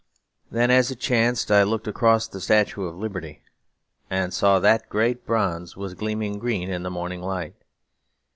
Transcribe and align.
Then, 0.49 0.71
as 0.71 0.89
it 0.89 0.99
chanced, 0.99 1.51
I 1.51 1.61
looked 1.61 1.87
across 1.87 2.25
at 2.27 2.33
the 2.33 2.41
statue 2.41 2.85
of 2.85 2.95
Liberty, 2.97 3.43
and 4.09 4.33
saw 4.33 4.59
that 4.59 4.81
the 4.81 4.87
great 4.89 5.27
bronze 5.27 5.77
was 5.77 5.93
gleaming 5.93 6.39
green 6.39 6.71
in 6.71 6.81
the 6.81 6.89
morning 6.89 7.21
light. 7.21 7.53